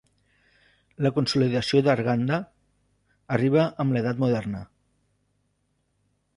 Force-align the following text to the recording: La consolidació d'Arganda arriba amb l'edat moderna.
La 1.05 1.11
consolidació 1.17 1.83
d'Arganda 1.89 2.41
arriba 3.37 3.69
amb 3.85 3.97
l'edat 3.97 4.25
moderna. 4.27 4.67